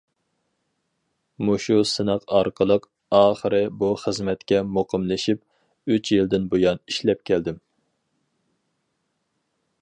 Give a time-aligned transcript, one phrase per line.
[1.49, 5.45] مۇشۇ سىناق ئارقىلىق، ئاخىرى بۇ خىزمەتكە مۇقىملىشىپ،
[5.97, 7.61] ئۈچ يىلدىن بۇيان ئىشلەپ كەلدىم.